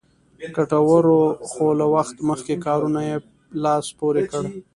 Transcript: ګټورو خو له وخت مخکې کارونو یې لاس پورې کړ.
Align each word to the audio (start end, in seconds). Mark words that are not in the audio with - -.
ګټورو 0.55 1.19
خو 1.49 1.67
له 1.79 1.85
وخت 1.95 2.15
مخکې 2.29 2.55
کارونو 2.65 2.99
یې 3.09 3.15
لاس 3.63 3.85
پورې 3.99 4.21
کړ. 4.31 4.43